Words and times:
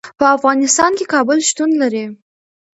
په 0.19 0.25
افغانستان 0.37 0.91
کې 0.97 1.05
کابل 1.13 1.37
شتون 1.49 1.69
لري. 1.81 2.05